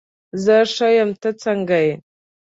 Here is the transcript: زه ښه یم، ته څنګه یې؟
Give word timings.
زه 0.43 0.55
ښه 0.73 0.87
یم، 0.97 1.09
ته 1.21 1.29
څنګه 1.43 1.77
یې؟ 1.85 1.93